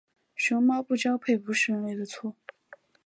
[0.33, 2.35] 熊猫不交配不是人类的错。